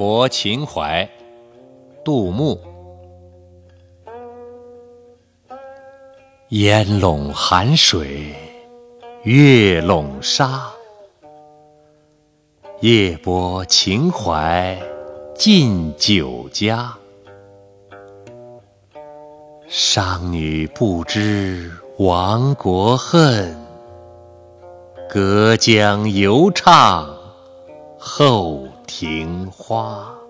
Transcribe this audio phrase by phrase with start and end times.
[0.00, 1.06] 泊秦淮，
[2.02, 2.58] 杜牧。
[6.48, 8.34] 烟笼寒水，
[9.24, 10.70] 月笼沙。
[12.80, 14.80] 夜泊秦淮
[15.34, 16.94] 近酒家。
[19.68, 23.54] 商女不知亡国恨，
[25.10, 27.06] 隔江犹唱
[27.98, 30.29] 后庭花。